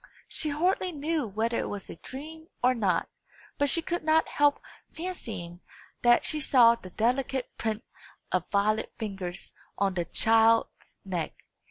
[0.27, 3.07] She hardly knew whether it was a dream or not,
[3.59, 4.59] but she could not help
[4.91, 5.61] fancying
[6.01, 7.83] that she saw the delicate print
[8.31, 11.33] of Violet's fingers on the child's neck.